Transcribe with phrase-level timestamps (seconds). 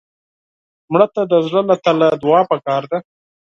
[0.91, 2.97] مړه ته د زړه له تله دعا پکار ده